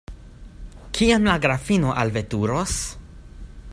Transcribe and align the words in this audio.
Kiam 0.99 1.29
la 1.31 1.35
grafino 1.43 1.93
alveturos? 2.05 2.75